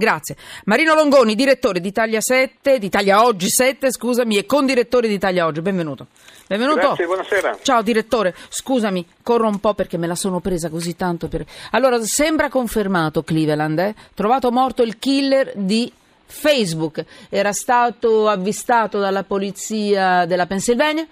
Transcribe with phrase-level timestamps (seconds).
[0.00, 0.34] Grazie.
[0.64, 5.44] Marino Longoni, direttore di Italia 7, di Italia Oggi 7, scusami, e condirettore di Italia
[5.44, 5.60] Oggi.
[5.60, 6.06] Benvenuto.
[6.46, 6.80] Benvenuto.
[6.80, 7.58] Grazie, buonasera.
[7.60, 11.28] Ciao direttore, scusami, corro un po' perché me la sono presa così tanto.
[11.28, 11.44] Per...
[11.72, 13.94] Allora, sembra confermato Cleveland, eh?
[14.14, 15.92] Trovato morto il killer di
[16.24, 17.04] Facebook.
[17.28, 21.06] Era stato avvistato dalla polizia della Pennsylvania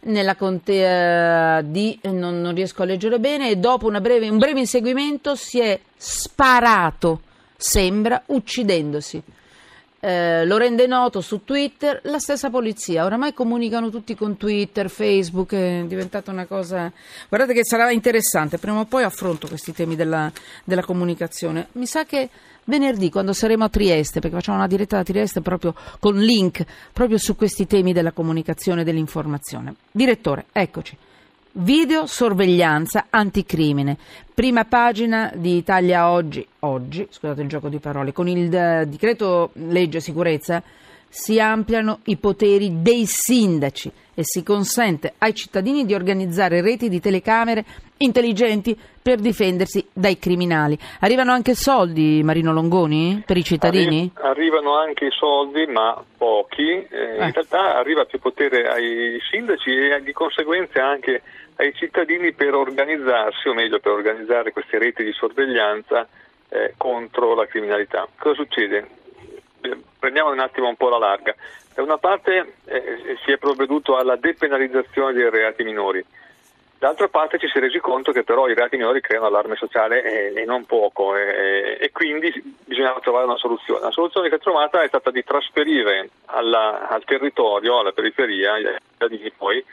[0.00, 5.34] nella contea di non, non riesco a leggere bene e dopo breve, un breve inseguimento
[5.34, 7.20] si è sparato
[7.66, 9.22] sembra uccidendosi.
[10.00, 13.06] Eh, lo rende noto su Twitter la stessa polizia.
[13.06, 16.92] Oramai comunicano tutti con Twitter, Facebook, è diventata una cosa.
[17.26, 18.58] Guardate che sarà interessante.
[18.58, 20.30] Prima o poi affronto questi temi della,
[20.62, 21.68] della comunicazione.
[21.72, 22.28] Mi sa che
[22.64, 27.16] venerdì, quando saremo a Trieste, perché facciamo una diretta da Trieste proprio con link proprio
[27.16, 29.74] su questi temi della comunicazione e dell'informazione.
[29.90, 30.98] Direttore, eccoci.
[31.56, 33.96] Videosorveglianza anticrimine.
[34.34, 39.50] Prima pagina di Italia Oggi, oggi, scusate il gioco di parole, con il uh, decreto
[39.52, 40.60] legge sicurezza
[41.14, 47.00] si ampliano i poteri dei sindaci e si consente ai cittadini di organizzare reti di
[47.00, 47.64] telecamere
[47.98, 50.76] intelligenti per difendersi dai criminali.
[51.00, 54.10] Arrivano anche soldi, Marino Longoni, per i cittadini?
[54.12, 56.68] Arri- arrivano anche i soldi, ma pochi.
[56.68, 57.26] Eh, eh.
[57.26, 61.22] In realtà arriva più potere ai sindaci e di conseguenza anche
[61.56, 66.08] ai cittadini per organizzarsi, o meglio per organizzare queste reti di sorveglianza
[66.48, 68.08] eh, contro la criminalità.
[68.18, 69.02] Cosa succede?
[69.64, 71.34] Eh, prendiamo un attimo un po' la larga.
[71.74, 76.04] Da una parte eh, si è provveduto alla depenalizzazione dei reati minori,
[76.78, 80.02] d'altra parte ci si è resi conto che però i reati minori creano allarme sociale
[80.04, 82.30] e, e non poco e, e, quindi
[82.64, 83.80] bisognava trovare una soluzione.
[83.80, 88.68] La soluzione che è trovata è stata di trasferire alla, al territorio, alla periferia, agli
[88.90, 89.64] cittadini poi,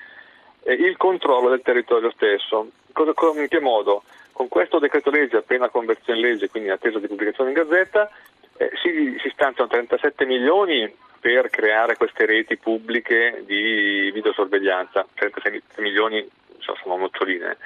[0.64, 2.70] eh, il controllo del territorio stesso.
[2.94, 4.04] Cosa, in che modo?
[4.32, 8.10] Con questo decreto legge appena conversione in legge, quindi in attesa di pubblicazione in gazzetta,
[8.62, 16.28] eh, si, si stanziano 37 milioni per creare queste reti pubbliche di videosorveglianza, 36 milioni
[16.60, 17.58] sono noccioline,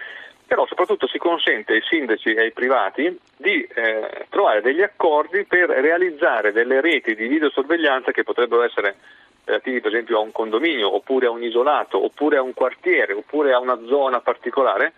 [0.48, 5.70] però soprattutto si consente ai sindaci e ai privati di eh, trovare degli accordi per
[5.70, 8.96] realizzare delle reti di videosorveglianza che potrebbero essere
[9.44, 13.54] relativi per esempio a un condominio, oppure a un isolato, oppure a un quartiere, oppure
[13.54, 14.94] a una zona particolare,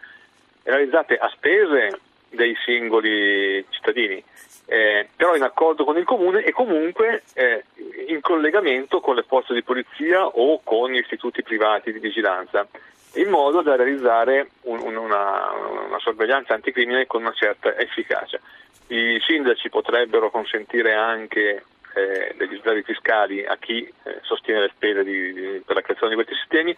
[0.63, 1.99] realizzate a spese
[2.29, 4.23] dei singoli cittadini,
[4.69, 7.63] eh, però in accordo con il comune e comunque eh,
[8.07, 12.67] in collegamento con le forze di polizia o con istituti privati di vigilanza,
[13.13, 15.51] in modo da realizzare un, una,
[15.87, 18.39] una sorveglianza anticrimine con una certa efficacia.
[18.87, 21.63] I sindaci potrebbero consentire anche
[21.95, 26.15] eh, degli sgravi fiscali a chi eh, sostiene le spese di, di, per la creazione
[26.15, 26.75] di questi sistemi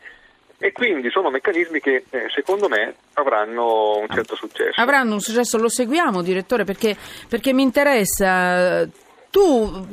[0.59, 4.79] e quindi sono meccanismi che eh, secondo me avranno un certo successo.
[4.79, 6.95] Avranno un successo, lo seguiamo direttore perché,
[7.27, 8.87] perché mi interessa.
[9.31, 9.87] Tu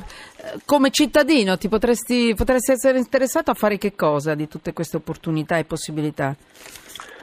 [0.65, 5.57] come cittadino ti potresti, potresti essere interessato a fare che cosa di tutte queste opportunità
[5.59, 6.35] e possibilità?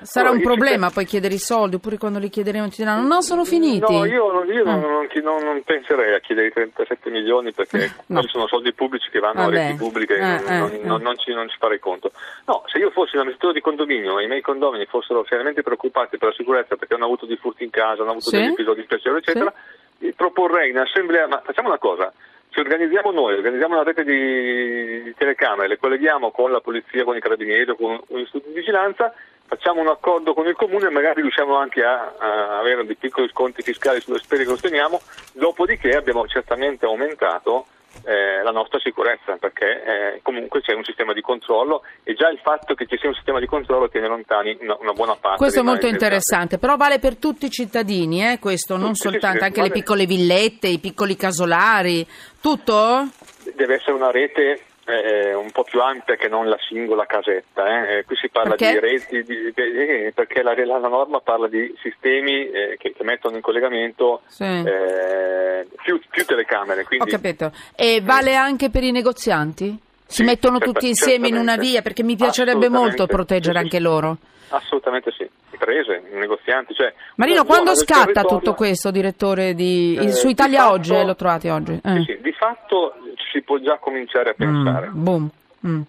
[0.03, 3.45] Sarà un problema poi chiedere i soldi, oppure quando li chiederemo ti diranno no, sono
[3.45, 3.91] finiti.
[3.91, 4.75] No, io, io ah.
[4.75, 8.19] non, non, non, penserei a chiedere i 37 milioni perché no.
[8.19, 9.57] quelli sono soldi pubblici che vanno Vabbè.
[9.57, 12.11] a reti pubbliche e eh, non, eh, non, ci, non ci farei conto.
[12.45, 16.17] No, se io fossi un amministratore di condominio e i miei condomini fossero seriamente preoccupati
[16.17, 18.37] per la sicurezza perché hanno avuto di furti in casa, hanno avuto sì?
[18.37, 19.53] degli episodi spiacevoli, eccetera,
[19.99, 20.13] sì?
[20.15, 22.11] proporrei in assemblea, ma facciamo una cosa,
[22.53, 27.15] ci organizziamo noi, organizziamo una rete di, di telecamere, le colleghiamo con la polizia, con
[27.17, 29.13] i carabinieri o con un istituto di vigilanza
[29.45, 33.29] facciamo un accordo con il comune e magari riusciamo anche a, a avere dei piccoli
[33.29, 35.01] sconti fiscali sulle spese che osteniamo,
[35.33, 37.67] dopodiché abbiamo certamente aumentato
[38.05, 39.83] eh, la nostra sicurezza perché
[40.15, 43.15] eh, comunque c'è un sistema di controllo e già il fatto che ci sia un
[43.15, 45.37] sistema di controllo tiene lontani una, una buona parte.
[45.37, 49.37] Questo è molto interessante, però vale per tutti i cittadini, eh, questo, non tutti, soltanto,
[49.37, 49.67] sì, anche vale.
[49.67, 52.05] le piccole villette, i piccoli casolari,
[52.41, 53.07] tutto?
[53.55, 57.67] Deve essere una rete eh, un po' più ampia che non la singola casetta.
[57.67, 57.97] Eh.
[57.97, 58.71] eh qui si parla perché?
[58.73, 63.35] di reti, di, di, perché la, la, norma parla di sistemi eh, che, che, mettono
[63.35, 64.43] in collegamento sì.
[64.43, 66.83] Eh, più, più, telecamere.
[66.83, 67.09] Quindi...
[67.09, 67.51] Ho capito.
[67.75, 69.79] E vale anche per i negozianti?
[70.05, 73.79] Si sì, mettono tutti insieme in una via perché mi piacerebbe molto proteggere sì, anche
[73.79, 74.17] loro.
[74.49, 76.75] Assolutamente sì, imprese, negozianti.
[76.75, 79.97] Cioè, Marino, quando scatta tutto questo, direttore, di...
[79.99, 81.79] eh, su Italia fatto, Oggi, eh, lo trovate oggi?
[81.83, 82.03] Eh.
[82.05, 82.93] Sì, di fatto
[83.33, 84.89] si può già cominciare a pensare.
[84.89, 85.29] Mm, boom.
[85.65, 85.81] Mm.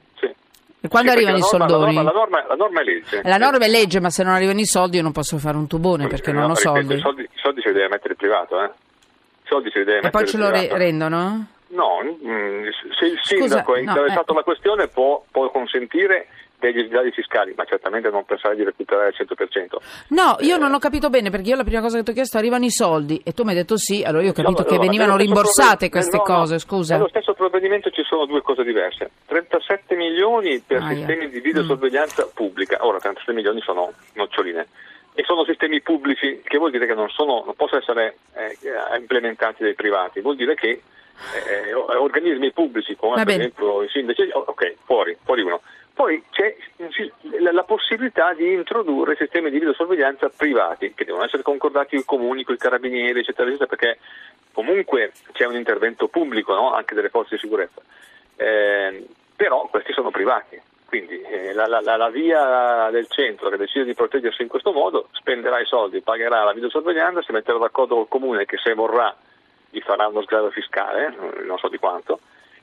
[0.80, 1.94] E quando sì, arrivano i norma, soldoni?
[1.94, 3.22] La norma, la, norma, la norma, è legge.
[3.22, 5.66] La norma è legge, ma se non arrivano i soldi io non posso fare un
[5.66, 6.94] tubone perché no, non ho soldi.
[6.94, 8.66] I soldi, I soldi, se li deve mettere il privato, eh?
[8.66, 11.46] I soldi se li deve e mettere poi ce lo re- rendono?
[11.68, 12.68] No, mm,
[12.98, 14.32] se il sindaco Scusa, è interessato no, eh.
[14.32, 16.28] alla questione può, può consentire
[16.72, 19.76] degli sgravi fiscali, ma certamente non pensare di recuperare il 100%.
[20.08, 22.14] No, io eh, non ho capito bene perché io la prima cosa che ti ho
[22.14, 24.68] chiesto arrivano i soldi e tu mi hai detto sì, allora io ho capito no,
[24.68, 26.96] che no, venivano rimborsate queste no, cose, scusa.
[26.96, 29.10] Nello stesso provvedimento ci sono due cose diverse.
[29.26, 31.28] 37 milioni per ah, sistemi yeah.
[31.28, 32.28] di videosorveglianza mm.
[32.34, 34.66] pubblica, ora 37 milioni sono noccioline
[35.16, 38.58] e sono sistemi pubblici, che vuol dire che non, sono, non possono essere eh,
[38.98, 40.82] implementati dai privati, vuol dire che
[41.46, 45.60] eh, organismi pubblici come per esempio i sindaci, ok, fuori, fuori uno.
[45.94, 46.56] Poi c'è
[47.52, 52.42] la possibilità di introdurre sistemi di videosorveglianza privati, che devono essere concordati con i comuni,
[52.42, 53.98] con i carabinieri, eccetera, eccetera, perché
[54.52, 56.72] comunque c'è un intervento pubblico no?
[56.72, 57.80] anche delle forze di sicurezza.
[58.36, 59.06] Eh,
[59.36, 63.94] però questi sono privati, quindi eh, la, la, la, via del centro che decide di
[63.94, 68.46] proteggersi in questo modo spenderà i soldi, pagherà la videosorveglianza, si metterà d'accordo col comune
[68.46, 69.14] che se vorrà
[69.74, 71.12] gli farà uno sgrado fiscale,
[71.44, 72.20] non so di quanto,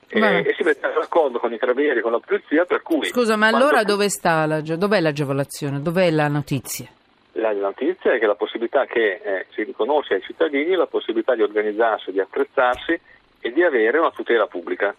[0.08, 3.06] e, e, si mette d'accordo con i carabinieri, con la polizia, per cui...
[3.06, 5.82] Scusa, ma allora dove sta la, dov'è l'agevolazione?
[5.82, 6.88] Dov'è la notizia?
[7.34, 11.44] La notizia è che la possibilità che eh, si riconosce ai cittadini la possibilità di
[11.44, 13.00] organizzarsi, di attrezzarsi
[13.40, 14.94] e di avere una tutela pubblica.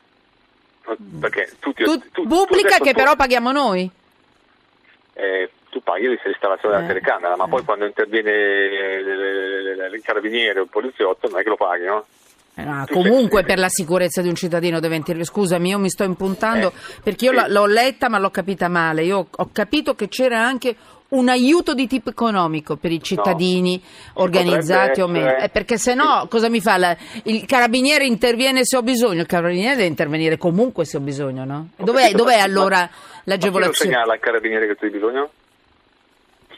[1.21, 3.89] Perché tutti, tu, tu, pubblica tu che però paghiamo noi?
[5.15, 7.49] Eh, tu paghi l'installazione della eh, telecamera, ma eh.
[7.49, 8.31] poi quando interviene
[9.91, 12.05] il carabiniere o il poliziotto non è che lo paghi, no?
[12.55, 15.25] No, comunque per la sicurezza di un cittadino deve intervenire.
[15.25, 17.51] Scusami, io mi sto impuntando eh, perché io sì.
[17.51, 19.05] l'ho letta ma l'ho capita male.
[19.05, 20.77] Io ho capito che c'era anche
[21.09, 23.81] un aiuto di tipo economico per i cittadini
[24.15, 25.37] no, organizzati o meno.
[25.37, 26.77] Eh, perché se no cosa mi fa?
[26.77, 31.47] La, il carabiniere interviene se ho bisogno, il carabiniere deve intervenire comunque se ho bisogno,
[31.47, 31.69] no?
[31.77, 32.87] Dov'è, dov'è allora
[33.25, 33.67] l'agevolazione?
[33.67, 35.31] Ma chi lo segnala al carabiniere che tu hai bisogno?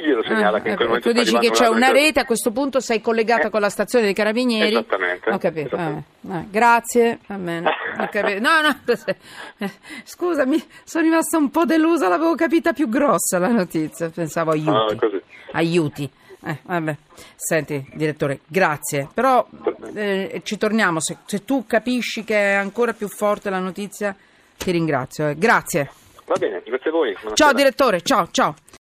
[0.03, 2.51] Glielo segnala ah, che in quel momento Tu dici che c'è una rete, a questo
[2.51, 4.71] punto sei collegata eh, con la stazione dei carabinieri.
[4.71, 5.31] Esattamente.
[5.31, 5.77] Ho capito.
[5.77, 6.07] Esattamente.
[6.29, 7.19] Ah, ah, grazie.
[7.27, 8.41] Va bene.
[8.41, 8.79] No, no,
[10.05, 14.71] scusami, sono rimasta un po' delusa, l'avevo capita più grossa la notizia, pensavo aiuti.
[14.73, 16.11] Ah, aiuti.
[16.47, 16.97] Eh, vabbè.
[17.37, 19.09] Senti, direttore, grazie.
[19.13, 19.47] Però
[19.95, 24.15] eh, ci torniamo, se, se, tu capisci che è ancora più forte la notizia,
[24.57, 25.29] ti ringrazio.
[25.29, 25.39] Eh.
[25.39, 25.91] Grazie.
[26.27, 27.13] Va bene, grazie a voi.
[27.13, 27.35] Buonasera.
[27.35, 28.55] Ciao direttore, ciao, ciao.